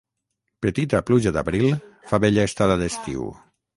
Petita 0.65 1.01
pluja 1.09 1.33
d'abril 1.35 1.67
fa 2.13 2.21
bella 2.25 2.47
estada 2.53 2.79
d'estiu. 2.85 3.29